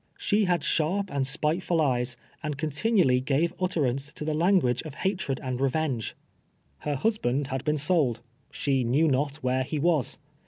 [0.17, 4.95] She had sharp and spiteful eyes, and con tinually gave utterance to the language of
[4.95, 6.13] hatred an<l i evenge.
[6.79, 8.19] Her husband had been sold.
[8.49, 10.17] She knew not where she was.